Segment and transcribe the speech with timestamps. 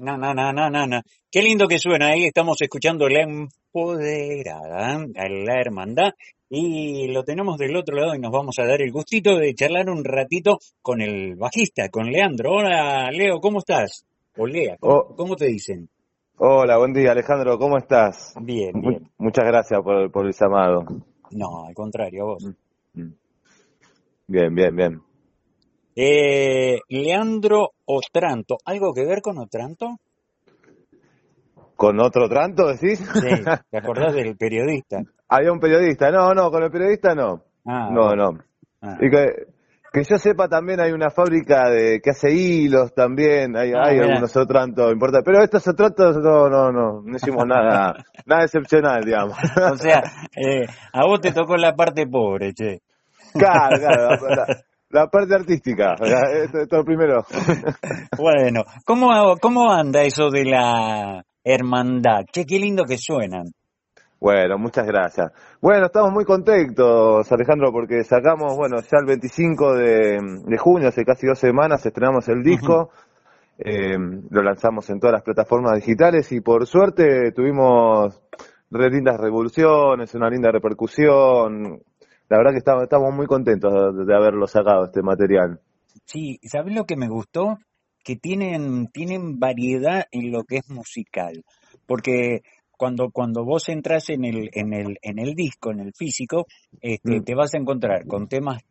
[0.00, 1.02] Na, na, na, na, na, na.
[1.30, 2.24] Qué lindo que suena ahí.
[2.24, 6.12] Estamos escuchando La Empoderada, la hermandad.
[6.48, 9.90] Y lo tenemos del otro lado y nos vamos a dar el gustito de charlar
[9.90, 12.52] un ratito con el bajista, con Leandro.
[12.54, 14.04] Hola, Leo, ¿cómo estás?
[14.36, 15.14] O Lea, ¿cómo, Oh.
[15.16, 15.88] cómo te dicen?
[16.38, 18.32] Hola, buen día Alejandro, ¿cómo estás?
[18.40, 19.10] Bien, bien.
[19.18, 20.82] Muchas gracias por, por el llamado.
[21.30, 22.44] No, al contrario, vos.
[22.94, 23.12] Mm.
[24.26, 25.02] Bien, bien, bien.
[26.02, 29.98] Eh, Leandro Otranto, ¿algo que ver con Otranto?
[31.76, 32.98] ¿Con otro tranto decís?
[32.98, 35.02] Sí, ¿te acordás del periodista?
[35.28, 37.42] Había un periodista, no, no, con el periodista no.
[37.66, 38.38] Ah, no, no.
[38.80, 38.96] Ah.
[38.98, 39.26] Y que,
[39.92, 43.98] que yo sepa también hay una fábrica de que hace hilos también, hay, Ah, hay
[43.98, 47.94] algunos otrantos importantes, pero estos otrantos no, no, no, no hicimos nada,
[48.24, 49.36] nada excepcional, digamos.
[49.70, 50.02] O sea,
[50.34, 52.80] eh, a vos te tocó la parte pobre, che.
[53.34, 57.24] Claro, claro, la, la- la parte artística, esto esto es lo primero.
[58.18, 62.24] Bueno, ¿cómo, ¿cómo anda eso de la hermandad?
[62.30, 63.44] Che, qué lindo que suenan.
[64.20, 65.32] Bueno, muchas gracias.
[65.62, 71.04] Bueno, estamos muy contentos, Alejandro, porque sacamos, bueno, ya el 25 de, de junio, hace
[71.04, 72.90] casi dos semanas, estrenamos el disco,
[73.56, 73.96] eh,
[74.28, 78.20] lo lanzamos en todas las plataformas digitales y por suerte tuvimos
[78.70, 81.80] re lindas revoluciones, una linda repercusión.
[82.30, 85.60] La verdad que estamos, estamos muy contentos de, haberlo sacado, este material.
[86.04, 87.58] Sí, ¿sabes lo que me gustó?
[88.04, 91.42] Que tienen, tienen variedad en lo que es musical.
[91.86, 92.42] Porque
[92.78, 96.46] cuando, cuando vos entras en el, en el, en el disco, en el físico,
[96.80, 97.24] este, Mm.
[97.24, 98.62] te vas a encontrar con temas,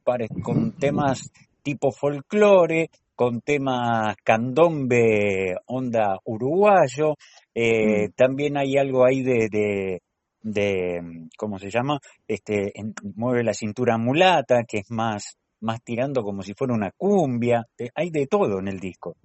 [0.41, 1.29] con temas
[1.61, 7.15] tipo folclore, con temas candombe, onda uruguayo,
[7.53, 8.11] eh, Mm.
[8.15, 10.01] también hay algo ahí de, de,
[10.41, 11.99] de, ¿cómo se llama?
[12.27, 16.91] Este, en- mueve la cintura mulata, que es más, más tirando como si fuera una
[16.95, 17.65] cumbia.
[17.95, 19.15] Hay de todo en el disco.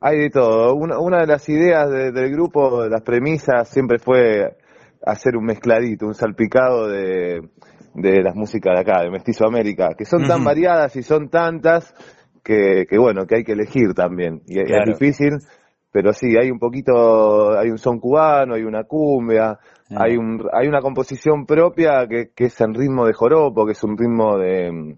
[0.00, 0.74] Hay de todo.
[0.74, 4.56] Una, una de las ideas de- del grupo, las premisas, siempre fue
[5.04, 7.40] hacer un mezcladito, un salpicado de,
[7.94, 11.94] de las músicas de acá, de Mestizo América, que son tan variadas y son tantas
[12.44, 14.42] que, que bueno, que hay que elegir también.
[14.46, 14.92] Y Claro.
[14.92, 15.38] es difícil,
[15.92, 19.58] pero sí, hay un poquito, hay un son cubano, hay una cumbia,
[19.94, 20.04] Ah.
[20.04, 23.84] hay un, hay una composición propia que, que es en ritmo de joropo, que es
[23.84, 24.96] un ritmo de,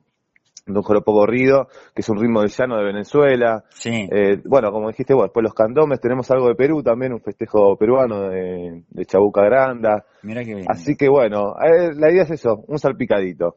[0.66, 3.64] de un joropo corrido, que es un ritmo del llano de Venezuela.
[3.70, 7.20] Sí, Eh, bueno, como dijiste vos, después los candomes, tenemos algo de Perú también, un
[7.20, 10.04] festejo peruano de, de Chabuca Granda.
[10.22, 10.66] mira qué bien.
[10.70, 13.56] Así que bueno, eh, la idea es eso, un salpicadito.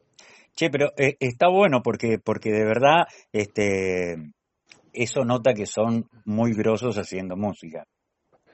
[0.56, 4.16] Che, pero eh, está bueno porque, porque de verdad, este,
[5.02, 7.84] eso nota que son muy grosos haciendo música.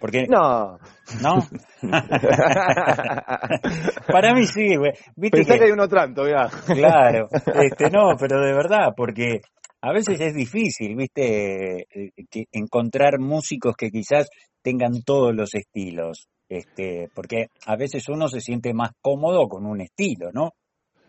[0.00, 0.78] Porque, No,
[1.22, 1.38] ¿no?
[4.12, 4.93] Para mí sí, güey.
[5.16, 6.50] Viste pensá que que, hay un otranto, mirá.
[6.66, 7.28] claro,
[7.62, 9.41] este, no, pero de verdad, porque
[9.81, 11.87] a veces es difícil, viste,
[12.31, 14.28] que encontrar músicos que quizás
[14.62, 19.81] tengan todos los estilos, este, porque a veces uno se siente más cómodo con un
[19.81, 20.50] estilo, ¿no?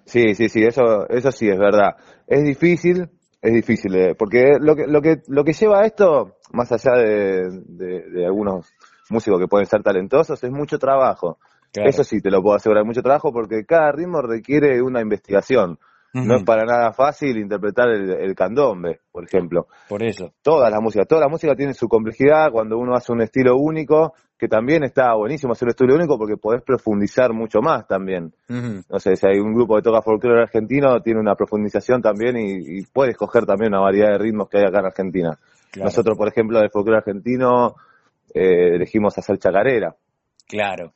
[0.05, 1.95] Sí, sí, sí, eso, eso sí es verdad.
[2.27, 3.09] Es difícil,
[3.41, 6.97] es difícil, eh, porque lo que, lo que, lo que lleva a esto, más allá
[6.97, 8.71] de, de, de algunos
[9.09, 11.37] músicos que pueden ser talentosos, es mucho trabajo.
[11.71, 11.89] Claro.
[11.89, 15.77] Eso sí te lo puedo asegurar, mucho trabajo, porque cada ritmo requiere una investigación.
[16.13, 19.67] No es para nada fácil interpretar el, el candombe, por ejemplo.
[19.89, 20.31] Por eso.
[20.41, 24.13] Todas las músicas, toda la música tiene su complejidad cuando uno hace un estilo único,
[24.37, 28.33] que también está buenísimo hacer un estilo único porque podés profundizar mucho más también.
[28.47, 32.79] No sé, si hay un grupo que toca folclore argentino, tiene una profundización también y,
[32.79, 35.39] y puede escoger también una variedad de ritmos que hay acá en Argentina.
[35.71, 37.75] Claro, Nosotros, por ejemplo, del folclore argentino,
[38.33, 39.95] eh, elegimos hacer chacarera.
[40.47, 40.91] claro.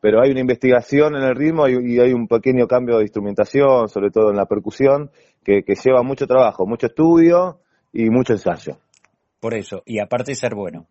[0.00, 3.88] pero hay una investigación en el ritmo y, y hay un pequeño cambio de instrumentación,
[3.88, 5.10] sobre todo en la percusión,
[5.42, 7.60] que, que lleva mucho trabajo, mucho estudio
[7.92, 8.76] y mucho ensayo.
[9.40, 9.82] Por eso.
[9.86, 10.86] Y aparte ser bueno.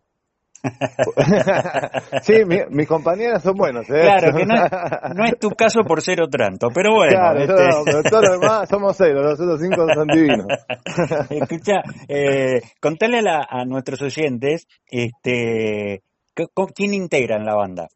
[2.22, 4.00] sí, mi- mis compañeras son buenos, ¿eh?
[4.02, 4.70] Claro, que no es,
[5.16, 7.12] no es tu caso por ser otranto, pero bueno.
[7.12, 10.46] Claro, este, no, pero todos los demás somos cero, los otros cinco son divinos.
[11.30, 16.02] Escucha, eh, contale a, la- a nuestros oyentes, este,
[16.34, 17.88] ¿co- co- ¿quién integran la banda?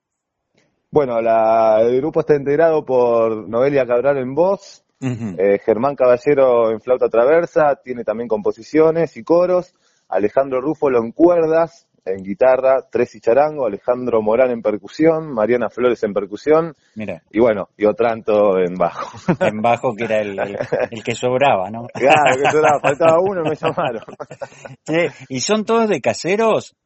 [0.90, 4.84] Bueno, la- el grupo está integrado por Noelia Cabral en voz,
[5.38, 9.74] eh, Germán Caballero en flauta traversa, tiene también composiciones y coros,
[10.08, 16.02] Alejandro Rúfolo en cuerdas, en guitarra, tres y charango, Alejandro Morán en percusión, Mariana Flores
[16.04, 19.16] en percusión, Mira, y bueno, y Otranto en bajo.
[19.40, 20.58] en bajo que era el, el-
[20.90, 21.86] el que sobraba, ¿no?
[21.94, 24.02] claro, que eso era, faltaba uno, me llamaron.
[25.28, 26.76] ¿Y son todos de caseros?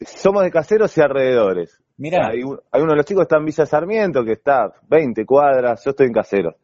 [0.00, 1.78] Somos de caseros y alrededores.
[1.98, 5.26] Mira, Hay, hay uno de los chicos que está en Villa Sarmiento, que está 20
[5.26, 6.54] cuadras, yo estoy en caseros.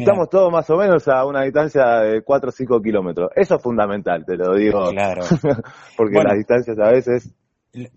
[0.00, 3.30] Estamos todos más o menos a una distancia de 4 o 5 kilómetros.
[3.36, 4.90] Eso es fundamental, te lo digo.
[4.90, 5.22] claro.
[5.96, 6.30] Porque Bueno.
[6.30, 7.34] las distancias a veces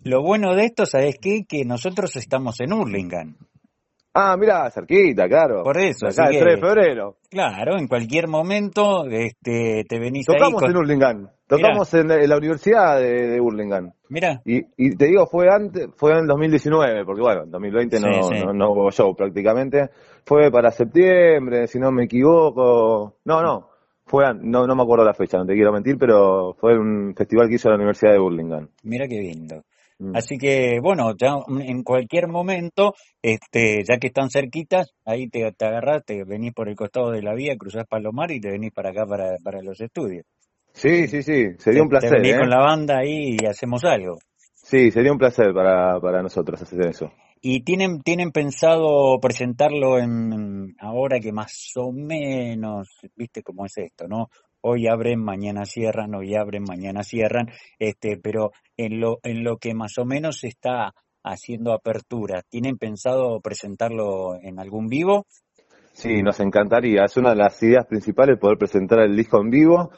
[0.03, 1.45] Lo bueno de esto, ¿sabes qué?
[1.47, 3.35] Que nosotros estamos en Hurlingham.
[4.17, 5.61] Ah, mira, cerquita, claro.
[5.61, 7.17] Por eso, Acá el 3 de febrero.
[7.29, 10.69] Claro, en cualquier momento este, te venís Tocamos ahí.
[10.69, 11.27] en Hurlingham.
[11.45, 13.91] Tocamos en, la Universidad de, de Hurlingham.
[14.07, 14.41] Mira.
[14.45, 18.35] Y, y, te digo, fue antes, fue en 2019, porque bueno, en 2020 no, sí,
[18.41, 19.89] no, no, hubo show prácticamente.
[20.25, 23.17] Fue para septiembre, si no me equivoco.
[23.25, 23.67] No, no.
[24.05, 27.49] Fue, no, no me acuerdo la fecha, no te quiero mentir, pero fue un festival
[27.49, 28.69] que hizo la Universidad de Hurlingham.
[28.83, 29.63] Mira qué lindo.
[29.99, 30.15] Mm.
[30.15, 35.65] Así que, bueno, ya en cualquier momento, este, ya que están cerquitas, ahí te, te
[35.65, 38.89] agarrás, te venís por el costado de la vía, cruzás Palomar y te venís para
[38.89, 40.25] acá para, para los estudios.
[40.73, 42.09] Sí, sí, sí, sería te, un placer.
[42.09, 42.39] Te venís ¿eh?
[42.39, 44.17] con la banda ahí y hacemos algo.
[44.53, 47.11] Sí, sería un placer para, para nosotros hacer eso.
[47.41, 54.07] ¿Y tienen, tienen pensado presentarlo en ahora que más o menos, viste cómo es esto,
[54.07, 54.29] ¿no?
[54.67, 59.75] Hoy abren, mañana cierran, hoy abren, mañana cierran, este, pero en lo, en lo que
[59.75, 60.91] más o menos se está
[61.23, 65.27] haciendo apertura, ¿tienen pensado presentarlo en algún vivo?
[65.93, 67.03] Sí, nos encantaría.
[67.05, 69.91] Es una de las ideas principales poder presentar el disco en vivo.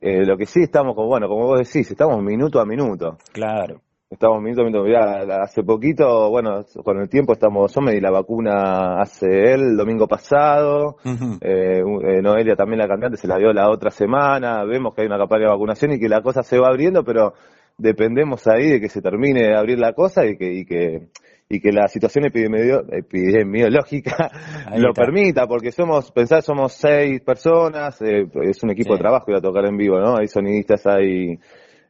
[0.00, 3.18] Eh, lo que sí estamos, como, bueno, como vos decís, estamos minuto a minuto.
[3.34, 3.82] Claro.
[4.08, 4.84] Estamos minuto a minuto.
[4.84, 9.76] Mirá, hace poquito, bueno, con el tiempo estamos, yo me di la vacuna hace el
[9.76, 11.38] domingo pasado, uh -huh.
[11.40, 15.08] eh, eh, Noelia también la cantante se la dio la otra semana, vemos que hay
[15.08, 17.34] una campaña de vacunación y que la cosa se va abriendo, pero
[17.78, 21.08] dependemos ahí de que se termine de abrir la cosa y que, y que,
[21.48, 24.30] y que la situación epidemio, epidemiológica
[24.76, 28.98] lo permita, porque somos, pensar, somos seis personas, eh, es un equipo sí.
[28.98, 30.16] de trabajo ir a tocar en vivo, ¿no?
[30.16, 31.40] Hay sonidistas, hay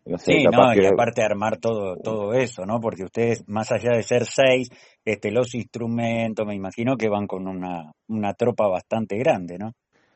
[0.06, 0.82] no sé, sí, no, que...
[0.82, 2.80] y aparte armar todo, todo eso, ¿no?
[2.80, 4.68] Porque ustedes, más allá de ser seis,
[5.04, 9.72] este, los instrumentos, me imagino que van con una, una tropa bastante grande, ¿no?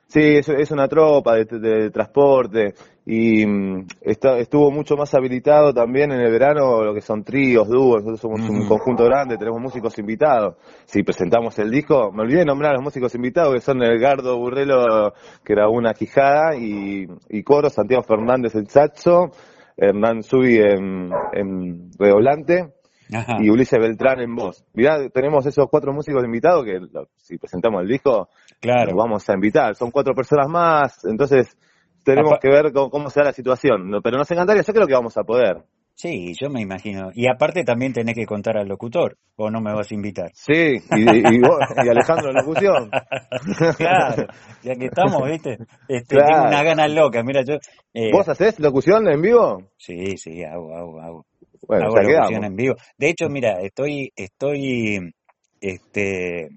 [0.07, 2.75] Sí, es, es una tropa de, de transporte
[3.07, 7.69] y um, está, estuvo mucho más habilitado también en el verano lo que son tríos,
[7.69, 10.57] dúos, nosotros somos un conjunto grande, tenemos músicos invitados.
[10.85, 14.37] Si presentamos el disco, me olvidé de nombrar a los músicos invitados que son Edgardo
[14.37, 15.13] Burrelo,
[15.45, 19.31] que era una quijada, y, y coro, Santiago Fernández el saxo,
[19.81, 22.75] Hernán Subi en, en redoblante
[23.13, 23.39] Ajá.
[23.41, 24.65] y Ulises Beltrán en voz.
[24.75, 26.79] Mirá, tenemos esos cuatro músicos invitados que
[27.17, 28.29] si presentamos el disco,
[28.61, 28.93] claro.
[28.93, 29.75] los vamos a invitar.
[29.75, 31.57] Son cuatro personas más, entonces
[32.05, 33.91] tenemos Apa que ver cómo, cómo se da la situación.
[34.03, 35.65] Pero nos encantaría, yo creo que vamos a poder.
[35.95, 37.11] Sí, yo me imagino.
[37.15, 40.31] Y aparte también tenés que contar al locutor, o no me vas a invitar.
[40.33, 42.91] Sí, y, y, vos, y Alejandro locución.
[43.77, 44.27] claro,
[44.63, 45.59] ya que estamos, ¿viste?
[45.89, 46.33] Este, claro.
[46.33, 47.57] Tengo una gana loca, mira, yo...
[47.93, 49.73] Eh, ¿Vos hacés locución en vivo?
[49.77, 51.27] Sí, sí, hago, hago, hago.
[51.69, 52.47] Bueno, hago locución quedamos.
[52.47, 52.75] en vivo.
[52.97, 55.13] De hecho, mira, estoy, estoy,
[55.61, 56.49] este...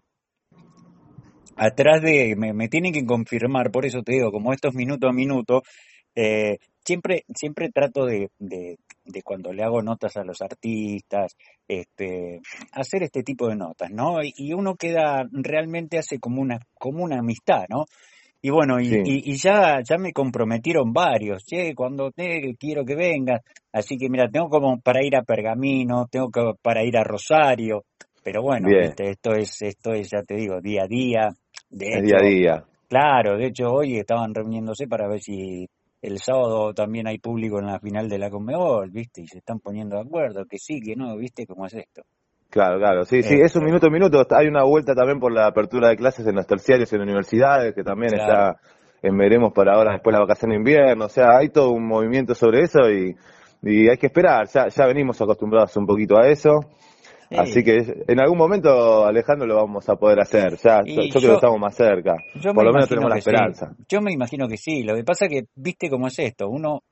[1.57, 5.13] Atrás de, me, me tienen que confirmar, por eso te digo, como estos minuto a
[5.13, 5.61] minuto,
[6.15, 11.35] eh, siempre, siempre trato de, de, de, cuando le hago notas a los artistas,
[11.67, 12.41] este,
[12.71, 14.23] hacer este tipo de notas, ¿no?
[14.23, 17.85] Y, y uno queda, realmente hace como una, como una amistad, ¿no?
[18.41, 19.01] Y bueno, y, sí.
[19.05, 23.41] y, y, ya, ya me comprometieron varios, che, cuando te quiero que vengas,
[23.71, 27.85] así que mira, tengo como para ir a Pergamino, tengo que para ir a Rosario,
[28.21, 31.29] pero bueno, este, esto es, esto es, ya te digo, día a día.
[31.69, 32.65] De hecho, día a día.
[32.89, 35.67] Claro, de hecho hoy estaban reuniéndose para ver si
[36.03, 39.21] el sábado también hay público en la final de la Conmebol, ¿viste?
[39.21, 42.03] Y se están poniendo de acuerdo, que sí, que no, ¿viste cómo es esto?
[42.49, 44.27] Claro, claro, sí, sí, es un minuto a minuto.
[44.31, 47.73] Hay una vuelta también por la apertura de clases en los terciarios y en universidades,
[47.73, 48.51] que también claro.
[48.51, 48.61] está
[49.01, 51.05] en veremos para ahora después de la vacación de invierno.
[51.05, 53.15] O sea, hay todo un movimiento sobre eso y,
[53.63, 54.47] y hay que esperar.
[54.49, 56.59] Ya, ya venimos acostumbrados un poquito a eso.
[57.33, 57.39] Sí.
[57.39, 60.55] Así que en algún momento, Alejandro, lo vamos a poder hacer.
[60.63, 62.15] Ya, yo, yo, creo que estamos más cerca.
[62.53, 63.73] Por lo menos tenemos la esperanza.
[63.75, 63.83] Sí.
[63.89, 64.83] Yo me imagino que sí.
[64.83, 66.47] Lo que pasa es que, viste cómo es esto.
[66.47, 66.83] Uno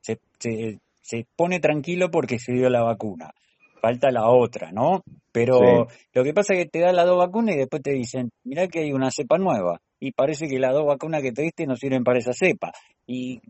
[0.00, 3.32] se, se, se pone tranquilo porque se dio la vacuna.
[3.80, 5.02] Falta la otra, ¿no?
[5.32, 5.96] Pero sí.
[6.12, 8.68] lo que pasa es que te da las dos vacunas y después te dicen, mirá
[8.68, 9.80] que hay una cepa nueva.
[9.98, 12.72] Y parece que las dos vacunas que te diste no sirven para esa cepa.
[13.06, 13.40] Y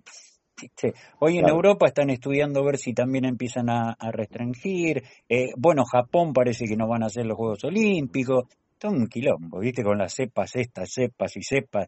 [1.19, 1.57] Hoy en claro.
[1.57, 5.03] Europa están estudiando ver si también empiezan a, a restringir.
[5.29, 8.45] Eh, bueno, Japón parece que no van a hacer los Juegos Olímpicos.
[8.79, 9.83] Todo un quilombo, ¿viste?
[9.83, 11.87] Con las cepas, estas cepas y cepas.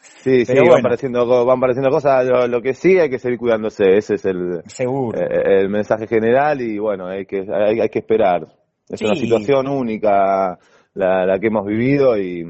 [0.00, 0.72] Sí, Pero sí, bueno.
[0.72, 2.26] van, apareciendo, van apareciendo cosas.
[2.26, 3.96] Lo, lo, que sí hay que seguir cuidándose.
[3.96, 5.20] Ese es el, Seguro.
[5.20, 8.46] Eh, el mensaje general y bueno, hay que, hay, hay que esperar.
[8.88, 9.04] Es sí.
[9.04, 10.58] una situación única
[10.94, 12.44] la, la, que hemos vivido y,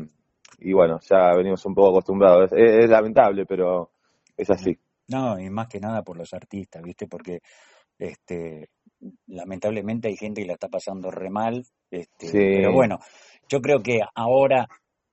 [0.60, 2.52] y bueno, ya venimos un poco acostumbrados.
[2.52, 3.90] Es, es lamentable, pero
[4.36, 4.78] es así.
[5.12, 7.06] No, y más que nada por los artistas, ¿viste?
[7.06, 7.40] Porque
[7.98, 8.68] este
[9.26, 12.38] lamentablemente hay gente que la está pasando re mal, este, sí.
[12.38, 12.98] pero bueno,
[13.48, 14.66] yo creo que ahora,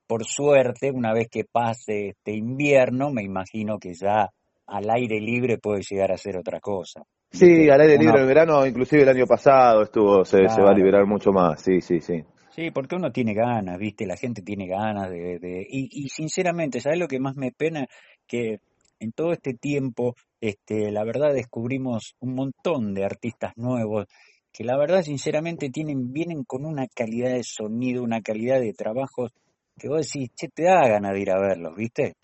[0.06, 4.28] por suerte, una vez que pase este invierno, me imagino que ya
[4.66, 7.02] al aire libre puede llegar a ser otra cosa.
[7.32, 10.74] Sí, al aire libre en verano, inclusive el año pasado estuvo, se, se va a
[10.74, 12.24] liberar mucho más, sí, sí, sí.
[12.50, 14.04] Sí, porque uno tiene ganas, ¿viste?
[14.06, 15.38] La gente tiene ganas de...
[15.38, 15.66] de...
[15.68, 17.86] Y, y sinceramente, ¿sabes lo que más me pena?
[18.26, 18.58] Que
[19.00, 24.06] en todo este tiempo, este, la verdad descubrimos un montón de artistas nuevos
[24.52, 29.32] que la verdad sinceramente tienen, vienen con una calidad de sonido, una calidad de trabajos
[29.78, 32.14] que vos decís, che, te da ganas de ir a verlos, ¿viste?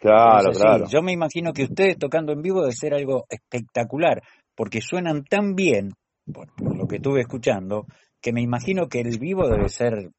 [0.00, 0.86] claro, claro.
[0.88, 4.22] Yo me imagino que ustedes tocando en vivo debe ser algo espectacular,
[4.54, 5.90] porque suenan tan bien,
[6.32, 7.86] por lo que estuve escuchando,
[8.22, 10.10] que me imagino que el vivo debe ser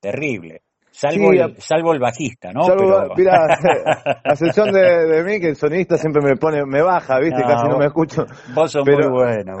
[0.00, 0.60] terrible.
[0.96, 2.60] Salvo, el, salvo el bajista, ¿no?
[3.16, 3.46] Mira,
[4.24, 7.42] a excepción de, mí, que el sonista siempre me pone, me baja, ¿viste?
[7.42, 8.24] Casi no me escucho.
[8.54, 9.56] Vos sos muy bueno.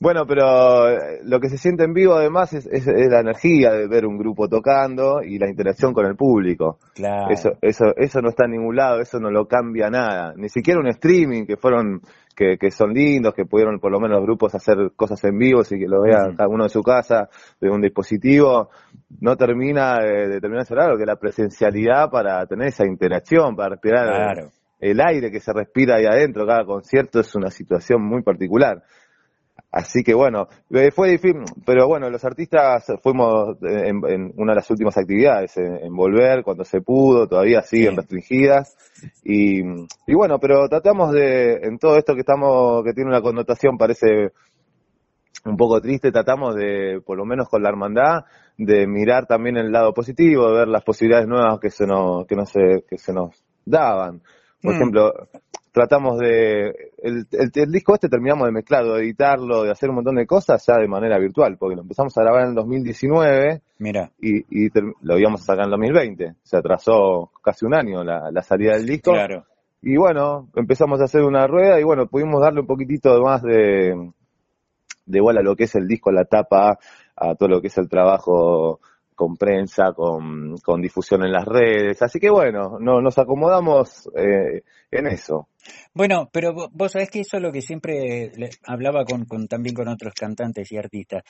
[0.00, 3.86] Bueno, pero eh, lo que se siente en vivo además es, es, la energía de
[3.86, 6.80] ver un grupo tocando y la interacción con el público.
[6.92, 7.30] Claro.
[7.30, 10.34] Eso, eso, eso no está en ningún lado, eso no lo cambia nada.
[10.36, 12.00] Ni siquiera un streaming que fueron
[12.34, 15.62] que, que, son lindos, que pudieron por lo menos los grupos hacer cosas en vivo
[15.62, 17.28] y que lo vean cada uno de su casa,
[17.60, 18.70] de un dispositivo,
[19.20, 24.50] no termina de, terminar de algo que la presencialidad para tener esa interacción, para respirar
[24.80, 28.82] el, aire que se respira ahí adentro, cada concierto es una situación muy particular.
[29.70, 34.70] Así que bueno, eh, fue difícil, pero bueno, los artistas fuimos en, una de las
[34.70, 38.76] últimas actividades, en, volver cuando se pudo, todavía siguen restringidas.
[39.24, 43.76] Y, y bueno, pero tratamos de, en todo esto que estamos, que tiene una connotación,
[43.76, 44.30] parece
[45.44, 48.24] un poco triste, tratamos de, por lo menos con la hermandad,
[48.56, 52.36] de mirar también el lado positivo, de ver las posibilidades nuevas que se nos, que
[52.36, 54.22] no se, que se nos daban.
[54.62, 54.76] Por mm.
[54.76, 55.12] ejemplo,
[55.72, 56.68] tratamos de,
[57.02, 60.64] el, el, disco este terminamos de mezclarlo, de editarlo, de hacer un montón de cosas
[60.64, 64.10] ya de manera virtual, porque lo empezamos a grabar en el 2019 Mira.
[64.20, 64.70] y, y
[65.02, 66.34] lo íbamos a sacar en el 2020.
[66.42, 69.12] Se atrasó casi un año la, la salida del disco.
[69.12, 69.46] Claro.
[69.82, 74.12] Y bueno, empezamos a hacer una rueda y bueno, pudimos darle un poquitito más de,
[75.06, 76.78] de igual a lo que es el disco, la tapa,
[77.16, 78.80] a todo lo que es el trabajo
[79.14, 82.02] con prensa, con, con difusión en las redes.
[82.02, 85.48] Así que bueno, no, nos acomodamos eh, en eso.
[85.94, 88.32] Bueno, pero vos sabés que eso es lo que siempre
[88.64, 91.22] hablaba con, con, también con otros cantantes y artistas.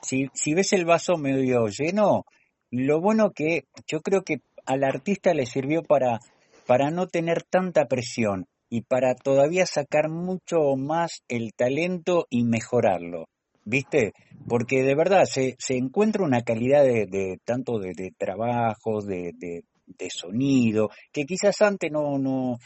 [0.00, 2.24] Si, si ves el vaso medio lleno,
[2.70, 6.20] lo bueno que yo creo que al artista le sirvió para,
[6.66, 13.28] para no tener tanta presión y para todavía sacar mucho más el talento y mejorarlo.
[13.64, 14.12] ¿Viste?
[14.48, 19.32] Porque de verdad se, se encuentra una calidad de, de tanto de, de trabajo, de,
[19.36, 22.58] de, de, sonido, que quizás antes no, no,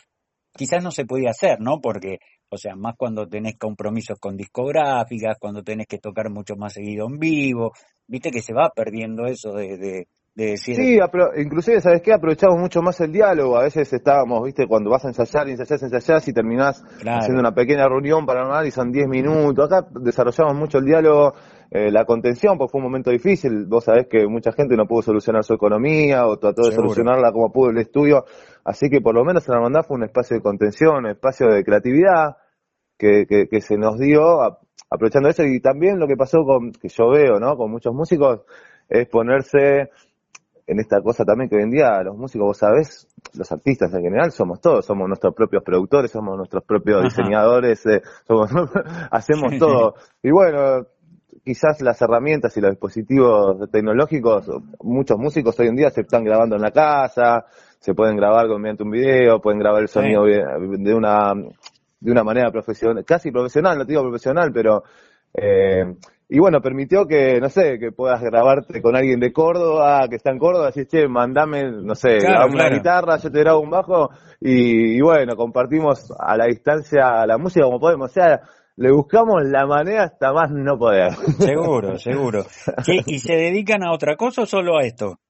[0.55, 1.81] quizás no se podía hacer, ¿no?
[1.81, 6.73] Porque, o sea, más cuando tenés compromisos con discográficas, cuando tenés que tocar mucho más
[6.73, 7.73] seguido en vivo,
[8.07, 10.99] viste que se va perdiendo eso de, de, Sí,
[11.39, 12.13] inclusive, ¿sabes qué?
[12.13, 13.57] Aprovechamos mucho más el diálogo.
[13.57, 17.89] A veces estábamos, viste, cuando vas a ensayar, ensayás, ensayás y terminás haciendo una pequeña
[17.89, 19.65] reunión para paranormal y son 10 minutos.
[19.65, 21.33] Acá desarrollamos mucho el diálogo,
[21.71, 23.65] eh, la contención, porque fue un momento difícil.
[23.65, 27.51] Vos sabés que mucha gente no pudo solucionar su economía o trató de solucionarla como
[27.51, 28.27] pudo el estudio.
[28.63, 31.49] Así que por lo menos en la hermandad fue un espacio de contención, un espacio
[31.49, 32.37] de creatividad
[32.99, 34.43] que, que, que se nos dio
[34.91, 35.45] aprovechando eso.
[35.45, 37.57] Y también lo que pasó con, que yo veo, ¿no?
[37.57, 38.43] Con muchos músicos,
[38.89, 39.91] es ponerse
[40.67, 44.03] en esta cosa también que hoy en día los músicos, vos sabés, los artistas en
[44.03, 48.51] general somos todos, somos nuestros propios productores, somos nuestros propios diseñadores, eh, somos,
[49.11, 49.95] hacemos todo.
[50.23, 50.87] Y bueno,
[51.45, 54.51] quizás las herramientas y los dispositivos tecnológicos,
[54.83, 57.47] muchos músicos hoy en día se están grabando en la casa,
[57.79, 61.33] se pueden grabar mediante un video, pueden grabar el sonido de una
[62.01, 64.85] de una manera profesional, casi profesional, no digo profesional, pero
[65.35, 65.97] eh,
[66.29, 70.31] y bueno, permitió que, no sé, que puedas grabarte con alguien de Córdoba, que está
[70.31, 75.01] en Córdoba, así, che, mandame, no sé, una guitarra, yo te grabo un bajo, y,
[75.01, 78.41] bueno, compartimos a la distancia la música como podemos, o sea,
[78.75, 81.13] le buscamos la manera hasta más no poder.
[81.13, 82.45] Seguro, seguro.
[83.07, 85.21] ¿Y se dedican a otra cosa o solo a esto?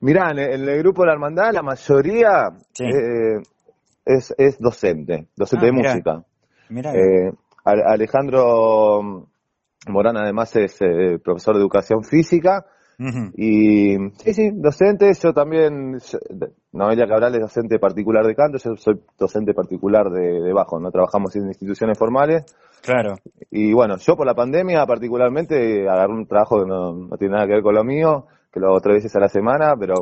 [0.00, 2.48] Mirá, en el, grupo de la hermandad la mayoría
[2.80, 3.42] eh,
[4.04, 6.24] es, es docente, docente ah, de música.
[6.68, 6.92] Mirá.
[6.94, 7.32] Eh,
[7.64, 9.28] Alejandro
[9.88, 12.66] Morán además es eh, profesor de educación física
[13.36, 15.98] y sí, sí, docente, yo también,
[16.72, 21.34] Noelia Cabral es docente particular de canto, yo soy docente particular de, bajo, no trabajamos
[21.36, 22.44] en instituciones formales.
[22.82, 23.16] Claro.
[23.50, 27.54] Y bueno, yo por la pandemia particularmente agarré un trabajo que no, tiene nada que
[27.54, 29.94] ver con lo mío, que lo hago tres veces a la semana, pero,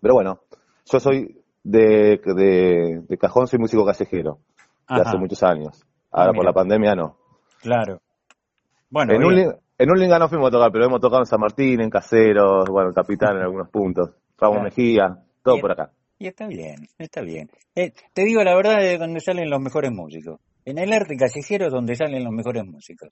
[0.00, 0.40] pero bueno,
[0.90, 2.20] yo soy de,
[3.08, 4.38] de, cajón, soy músico callejero,
[4.88, 5.84] de hace muchos años.
[6.10, 7.16] Ahora por la pandemia no.
[7.60, 8.00] Claro.
[8.94, 11.40] Bueno, en, un, en un Linga no fuimos a tocar, pero hemos tocado en San
[11.40, 15.90] Martín, en Caseros, bueno, en Capitán en algunos puntos, Ramos Mejía, todo por acá.
[16.16, 17.50] Y está bien, está bien.
[17.74, 20.38] Eh, te digo la verdad de donde salen los mejores músicos.
[20.64, 23.08] En el arte callejero es donde salen los mejores músicos.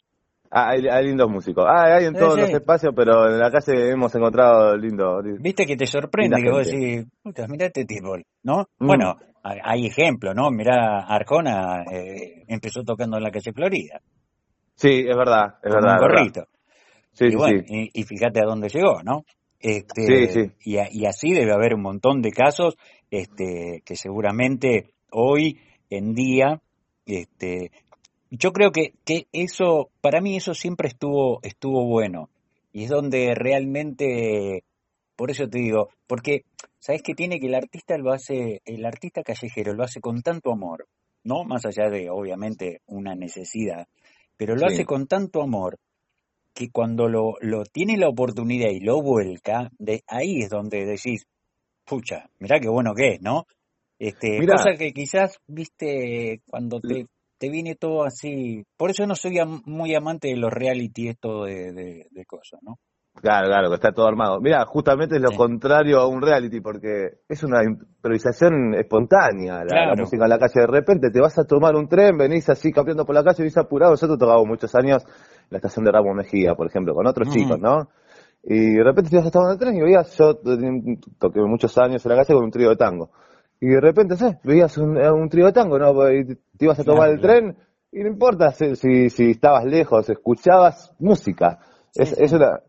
[0.52, 1.64] Ah, hay, lindos músicos.
[1.66, 5.24] Ah, hay en todos los espacios, pero en la calle hemos encontrado lindos.
[5.40, 8.68] Viste que te sorprende que vos decís, puta, mirá este tipo, ¿no?
[8.78, 8.86] Mm.
[8.86, 10.48] Bueno, hay ejemplos, ¿no?
[10.52, 14.00] Mirá, Arjona eh, empezó tocando en la calle Florida.
[14.74, 16.00] Sí, es verdad, es verdad.
[16.00, 16.46] Un gorrito.
[17.12, 19.24] Sí, y, bueno, Y, fíjate a dónde llegó, ¿no?
[19.60, 20.52] Este, sí, sí.
[20.64, 22.76] Y, y, así debe haber un montón de casos
[23.10, 26.60] este, que seguramente hoy en día
[27.06, 27.70] este,
[28.30, 32.30] yo creo que, que eso, para mí eso siempre estuvo, estuvo bueno.
[32.72, 34.64] Y es donde realmente,
[35.16, 36.44] por eso te digo, porque,
[36.78, 37.38] ¿sabes qué tiene?
[37.38, 40.88] Que el artista lo hace, el artista callejero lo hace con tanto amor,
[41.24, 41.44] ¿no?
[41.44, 43.86] Más allá de, obviamente, una necesidad,
[44.36, 45.78] pero lo hace con tanto amor
[46.54, 51.26] que cuando lo, lo tiene la oportunidad y lo vuelca, de ahí es donde decís,
[51.84, 53.46] pucha, mirá qué bueno que es, ¿no?
[53.98, 57.06] Este, cosa que quizás, viste, cuando te
[57.42, 58.62] te viene todo así.
[58.76, 59.34] Por eso no soy
[59.64, 62.78] muy amante de los reality, esto de, de, cosas, ¿no?
[63.20, 64.40] Claro, claro, que está todo armado.
[64.40, 70.24] Mira, justamente es lo contrario a un reality, porque es una improvisación espontánea la, música
[70.24, 70.60] en la calle.
[70.60, 73.56] De repente te vas a tomar un tren, venís así campeando por la calle, venís
[73.58, 73.92] apurado.
[73.92, 77.60] Nosotros tocamos muchos años en la estación de Ramos Mejía, por ejemplo, con otros chicos,
[77.60, 77.90] ¿no?
[78.42, 80.40] Y de repente te vas a tomar un tren y veías, yo
[81.18, 83.10] toqué muchos años en la calle con un trío de tango.
[83.60, 84.38] Y de repente, ¿sabes?
[84.42, 86.10] Veías un, un trío de tango, ¿no?
[86.10, 87.56] Y te, ibas a tomar el tren
[87.92, 91.60] y no importa si, si, estabas lejos, escuchabas música.
[91.94, 92.62] es, es una,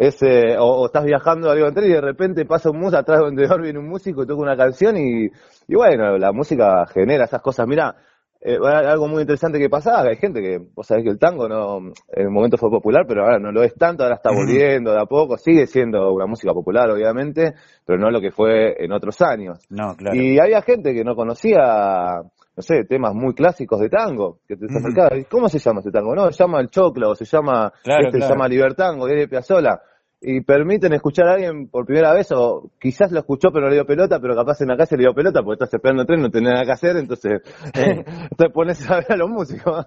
[0.00, 3.20] es, eh, o, estás viajando arriba del tren y de repente pasa un músico, atrás
[3.20, 5.26] donde viene un músico y toca una canción y,
[5.68, 7.66] y bueno, la música genera esas cosas.
[7.68, 7.94] Mira,
[8.40, 11.92] eh, algo muy interesante que pasaba, hay gente que, vos sabés que el tango no,
[12.08, 15.00] en un momento fue popular, pero ahora no lo es tanto, ahora está volviendo de
[15.02, 17.52] a poco, sigue siendo una música popular obviamente,
[17.84, 19.66] pero no lo que fue en otros años.
[19.68, 20.16] No, claro.
[20.16, 22.22] Y había gente que no conocía,
[22.56, 26.14] no sé, temas muy clásicos de tango, que te uh ¿cómo se llama este tango?
[26.14, 29.80] No, se llama el choclo, o se llama, este se llama Libertango, de Piazzola
[30.22, 33.76] y permiten escuchar a alguien por primera vez, o quizás lo escuchó pero no le
[33.76, 36.20] dio pelota, pero capaz en la calle le dio pelota porque estás esperando el tren,
[36.20, 37.40] no tenés nada que hacer, entonces
[38.36, 39.82] te pones a ver a los músicos.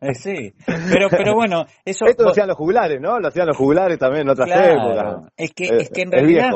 [0.00, 2.06] Eh, sí, pero, pero bueno, eso...
[2.06, 3.20] Esto lo hacían los jugulares, ¿no?
[3.20, 5.32] Lo hacían los jugulares también en otras épocas.
[5.36, 6.50] Es que, es que en realidad,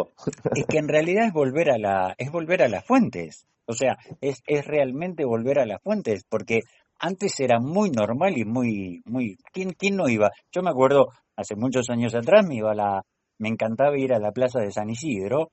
[0.54, 3.46] es que en realidad es volver a la, es volver a las fuentes.
[3.70, 6.61] O sea, es, es realmente volver a las fuentes, porque
[6.98, 10.30] antes era muy normal y muy, muy, ¿quién, quién no iba?
[10.52, 13.02] Yo me acuerdo, hace muchos años atrás me iba a la,
[13.38, 15.50] me encantaba ir a la plaza de San Isidro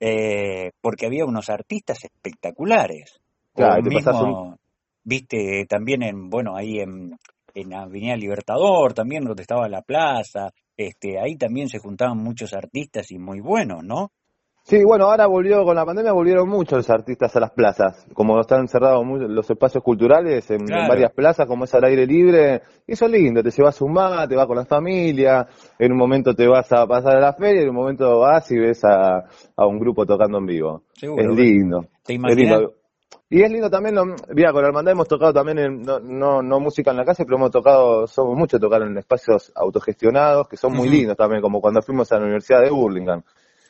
[0.00, 3.20] eh, porque había unos artistas espectaculares.
[3.54, 4.58] Claro, mismo,
[5.04, 7.16] viste, también en, bueno, ahí en,
[7.54, 13.10] en Avenida Libertador, también donde estaba la plaza, este, ahí también se juntaban muchos artistas
[13.10, 14.10] y muy buenos, ¿no?
[14.68, 18.40] Sí, bueno, ahora volvió, con la pandemia volvieron muchos los artistas a las plazas, como
[18.40, 23.12] están cerrados los espacios culturales en, varias plazas, como es al aire libre, eso es
[23.12, 25.46] lindo, te llevas un mate, te vas con la familia,
[25.78, 28.58] en un momento te vas a pasar a la feria, en un momento vas y
[28.58, 30.82] ves a, un grupo tocando en vivo.
[31.00, 31.86] es lindo.
[32.04, 32.62] ¿Te imaginas?
[33.30, 33.94] Y es lindo también,
[34.34, 37.24] mira, con la hermandad hemos tocado también, en, no, no, no, música en la calle,
[37.24, 41.60] pero hemos tocado, somos mucho tocar en espacios autogestionados, que son muy lindos también, como
[41.60, 43.22] cuando fuimos a la Universidad de Burlingame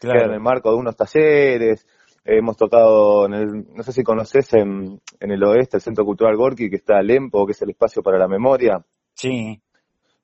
[0.02, 1.86] en el marco de unos talleres.
[2.24, 6.36] hemos tocado, en el, no sé si conoces, en, en el oeste, el Centro Cultural
[6.36, 8.84] Gorki, que está Lempo, que es el espacio para la memoria.
[9.14, 9.60] Sí.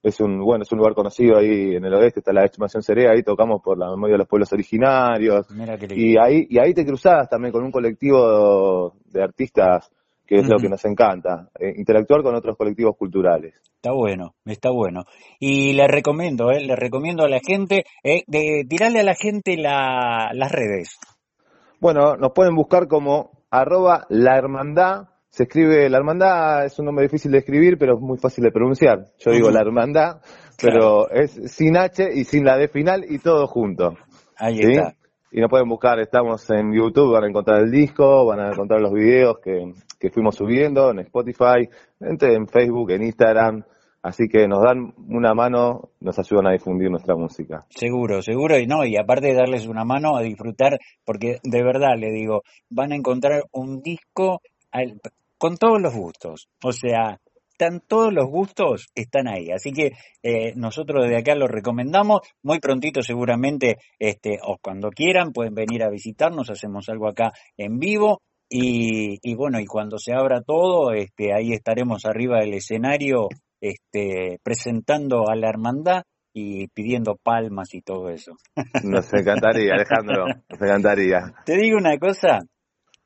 [0.02, 3.12] Es un, bueno, es un lugar conocido ahí en el oeste, está la estimación Cerea,
[3.12, 5.46] ahí tocamos por la memoria de los pueblos originarios.
[5.90, 9.92] y ahí, y ahí te cruzás también con un colectivo de artistas
[10.26, 13.54] que es lo que nos encanta, eh, interactuar con otros colectivos culturales.
[13.76, 15.04] Está bueno, está bueno.
[15.40, 19.56] Y le recomiendo, eh, le recomiendo a la gente, eh, de tirarle a la gente
[19.56, 20.98] las redes.
[21.80, 25.08] Bueno, nos pueden buscar como arroba la hermandad.
[25.30, 28.52] Se escribe la hermandad, es un nombre difícil de escribir, pero es muy fácil de
[28.52, 29.06] pronunciar.
[29.18, 30.20] Yo digo la hermandad,
[30.61, 33.96] pero es sin H y sin la D final y todo junto.
[34.37, 34.94] Ahí está.
[35.34, 38.82] Y nos pueden buscar, estamos en YouTube, van a encontrar el disco, van a encontrar
[38.82, 41.66] los videos que, que fuimos subiendo en Spotify,
[42.00, 43.64] en Facebook, en Instagram.
[44.02, 47.64] Así que nos dan una mano, nos ayudan a difundir nuestra música.
[47.70, 51.96] Seguro, seguro, y no, y aparte de darles una mano a disfrutar, porque de verdad
[51.96, 54.42] le digo, van a encontrar un disco
[55.38, 56.48] con todos los gustos.
[56.62, 57.18] O sea,
[57.52, 59.50] están todos los gustos, están ahí.
[59.50, 62.20] Así que eh, nosotros desde acá lo recomendamos.
[62.42, 67.78] Muy prontito seguramente, este, o cuando quieran, pueden venir a visitarnos, hacemos algo acá en
[67.78, 68.20] vivo.
[68.54, 73.28] Y, bueno, y cuando se abra todo, este, ahí estaremos arriba del escenario
[73.62, 76.02] este, presentando a la hermandad
[76.34, 78.32] y pidiendo palmas y todo eso.
[78.84, 81.32] Nos encantaría, Alejandro, nos encantaría.
[81.46, 82.40] Te digo una cosa,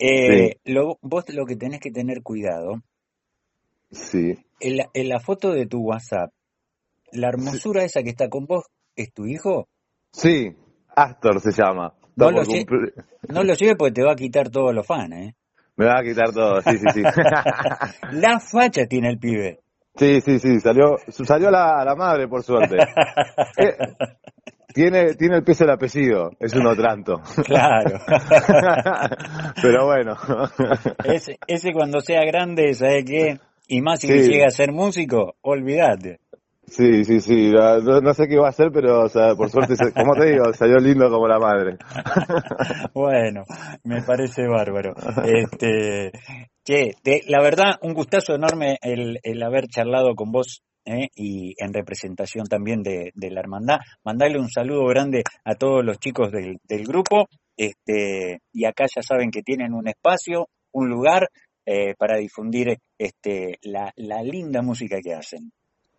[0.00, 0.56] eh,
[1.00, 2.82] vos lo que tenés que tener cuidado
[3.96, 4.38] Sí.
[4.60, 6.30] En la, en la foto de tu WhatsApp,
[7.12, 9.68] ¿la hermosura esa que está con vos es tu hijo?
[10.12, 10.54] Sí,
[10.94, 11.92] Astor se llama.
[12.16, 12.94] No lo, cumplir-
[13.28, 15.34] no lo lleves porque te va a quitar todos los fans, ¿eh?
[15.76, 17.02] Me va a quitar todo, sí, sí, sí.
[18.12, 19.60] La facha tiene el pibe.
[19.94, 22.76] Sí, sí, sí, salió, salió la, la madre por suerte.
[23.58, 23.76] Eh,
[24.74, 27.22] tiene, tiene el peso del apellido, es un otranto.
[27.46, 27.98] Claro.
[29.62, 30.14] Pero bueno.
[31.04, 33.38] Ese, ese cuando sea grande, ¿sabes qué?
[33.66, 34.30] Y más si Sí.
[34.30, 36.20] llega a ser músico, olvídate.
[36.68, 39.74] Sí, sí, sí, no, no- sé qué va a hacer, pero o sea, por suerte,
[39.94, 41.78] como te digo, salió lindo como la madre.
[42.92, 43.44] Bueno,
[43.84, 44.94] me parece bárbaro.
[45.24, 46.10] Este,
[46.64, 51.08] che, te- la verdad, un gustazo enorme el, el haber charlado con vos ¿eh?
[51.14, 53.78] y en representación también de, de la hermandad.
[54.04, 57.28] Mandarle un saludo grande a todos los chicos del, del grupo.
[57.56, 61.28] Este, y acá ya saben que tienen un espacio, un lugar
[61.66, 65.52] eh, para difundir este, la, la linda música que hacen.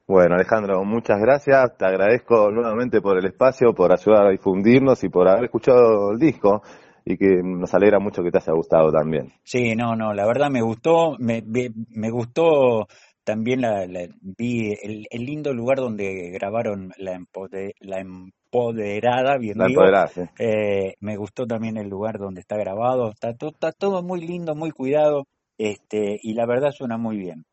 [0.07, 1.77] Bueno, Alejandro, muchas gracias.
[1.77, 6.19] Te agradezco nuevamente por el espacio, por ayudar a difundirnos y por haber escuchado el
[6.19, 6.61] disco
[7.05, 9.33] y que nos alegra mucho que te haya gustado también.
[9.43, 12.87] Sí, no, no, la verdad me gustó, me, me, me gustó
[13.23, 19.57] también la, la- vi el, el lindo lugar donde grabaron la, empode- la empoderada, bien
[19.57, 20.21] La digo, empoderada, sí.
[20.37, 24.71] eh, me gustó también el lugar donde está grabado, está, está todo muy lindo, muy
[24.71, 25.25] cuidado,
[25.57, 27.45] este, y la verdad suena muy bien.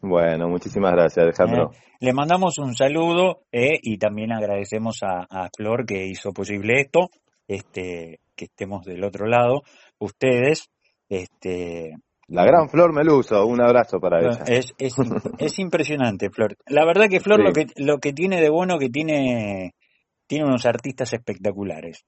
[0.00, 1.70] Bueno, muchísimas gracias, Alejandro.
[1.72, 1.76] ¿eh?
[2.00, 7.08] Le mandamos un saludo eh, y también agradecemos a, a Flor que hizo posible esto,
[7.48, 9.62] este, que estemos del otro lado,
[9.98, 10.68] ustedes,
[11.08, 11.92] este,
[12.28, 14.44] La gran Flor Meluso, un abrazo para ella.
[14.46, 14.94] Es, es,
[15.38, 16.56] es impresionante, Flor.
[16.66, 17.44] La verdad que Flor Sí.
[17.44, 19.74] lo que lo que tiene de bueno que tiene
[20.26, 22.04] tiene unos artistas espectaculares.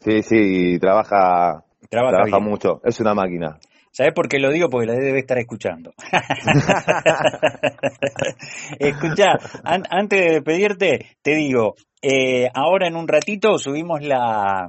[0.00, 0.36] Sí, sí,
[0.74, 3.58] y trabaja, Trabaja, mucho, es una máquina.
[3.96, 4.68] ¿Sabes por qué lo digo?
[4.68, 5.90] Porque la debe estar escuchando.
[8.78, 14.66] Escucha, an- antes de despedirte, te digo, eh, ahora en un ratito subimos la,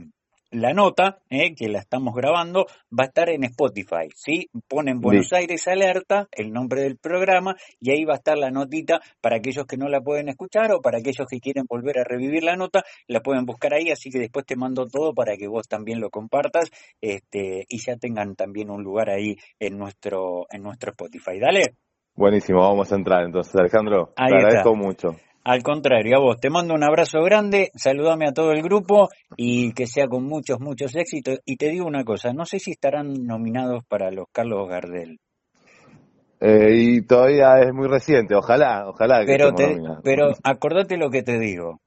[0.51, 4.49] la nota, eh, que la estamos grabando, va a estar en Spotify, ¿sí?
[4.67, 5.33] Ponen Buenos.
[5.33, 9.65] Aires Alerta, el nombre del programa, y ahí va a estar la notita para aquellos
[9.65, 12.83] que no la pueden escuchar o para aquellos que quieren volver a revivir la nota,
[13.07, 16.09] la pueden buscar ahí, así que después te mando todo para que vos también lo
[16.09, 16.69] compartas
[17.01, 21.39] este, y ya tengan también un lugar ahí en nuestro, en nuestro Spotify.
[21.39, 21.75] Dale.
[22.15, 24.13] Buenísimo, vamos a entrar entonces, Alejandro.
[24.15, 24.47] Ahí te está.
[24.47, 25.15] agradezco mucho.
[25.49, 29.07] Al contrario, a vos te mando un abrazo grande, saludame a todo el grupo
[29.37, 31.39] y que sea con muchos, muchos éxitos.
[31.45, 35.21] Y te digo una cosa, no sé si estarán nominados para los Carlos Gardel,
[36.41, 40.01] Eh, y todavía es muy reciente, ojalá, ojalá que pero, te, nominados.
[40.03, 41.79] pero acordate lo que te digo,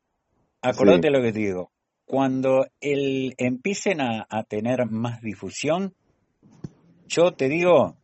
[0.62, 1.70] acordate lo que te digo.
[2.06, 5.92] Cuando el, empiecen a, a tener más difusión,
[7.08, 7.98] yo te digo,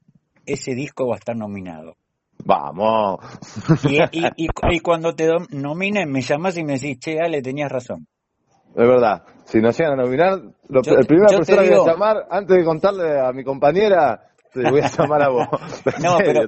[0.44, 1.96] ese disco va a estar nominado.
[2.46, 3.18] Vamos.
[3.88, 7.70] Y, y, y, y cuando te nominen, me llamas y me decís, che, Ale, tenías
[7.70, 8.06] razón.
[8.68, 11.92] Es verdad, si nos llegan a nominar, lo, Yo- el primera persona que voy a
[11.92, 15.48] llamar, antes de contarle a mi compañera, te voy a llamar a vos.
[16.02, 16.46] No, pero-.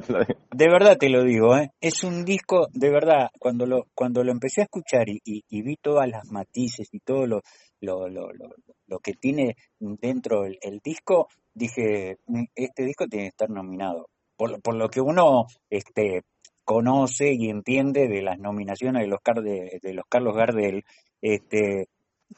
[0.52, 1.70] De verdad te lo digo, ¿eh?
[1.80, 5.62] es un disco, de verdad, cuando lo, cuando lo empecé a escuchar y, y- y
[5.62, 7.40] vi todas las matices y todo lo,
[7.80, 8.50] lo, lo, lo,
[8.86, 14.06] lo que tiene dentro el, el disco, dije, "Mm, este disco tiene que estar nominado.
[14.38, 16.22] Por, lo- por lo que uno este,
[16.64, 20.84] conoce y entiende de las nominaciones de los, Car- de, de los Carlos Gardel,
[21.20, 21.88] este,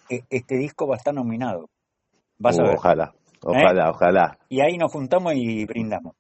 [0.09, 1.69] e- este disco va a estar nominado.
[2.39, 2.75] Vas a ver.
[2.77, 4.39] Ojalá, ojalá, ojalá.
[4.49, 6.15] Y ahí nos juntamos y brindamos.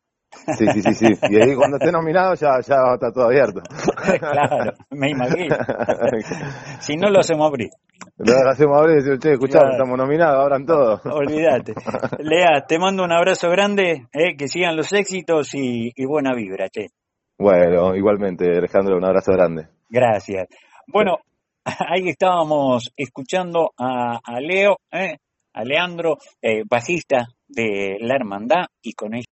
[0.56, 1.06] Sí, sí, sí, sí.
[1.28, 3.60] Y ahí cuando esté nominado ya, ya estar todo abierto.
[4.20, 5.56] claro, me imagino.
[6.80, 7.68] Si no lo hacemos abrir.
[8.16, 9.72] Lo hacemos abrir y decimos, che, escuchá, Claro.
[9.72, 11.00] estamos nominados, abran todo.
[11.12, 11.74] Olvídate.
[12.20, 16.68] Lea, te mando un abrazo grande, eh, que sigan los éxitos y, y buena vibra,
[16.68, 16.88] che.
[17.38, 19.68] Bueno, igualmente, Alejandro, un abrazo grande.
[19.88, 20.46] Gracias.
[20.86, 21.18] Bueno,
[21.64, 25.16] ahí estábamos escuchando a, a Leo, eh,
[25.54, 29.26] a Leandro, eh, bajista de La Hermandad, y con ellos